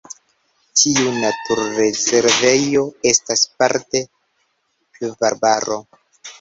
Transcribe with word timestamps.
Tiu 0.83 1.11
naturrezervejo 1.17 2.83
estas 3.13 3.45
parte 3.61 4.05
pluvarbaro. 4.99 5.83